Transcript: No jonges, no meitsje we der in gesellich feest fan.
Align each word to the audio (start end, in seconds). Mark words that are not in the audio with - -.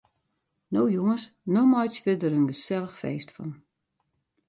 No 0.77 0.81
jonges, 0.95 1.23
no 1.57 1.61
meitsje 1.73 2.01
we 2.07 2.13
der 2.21 2.35
in 2.39 2.51
gesellich 2.51 2.99
feest 3.01 3.29
fan. 3.35 3.51